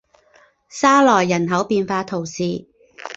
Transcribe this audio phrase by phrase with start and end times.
[0.67, 2.65] 沙莱人口变化图示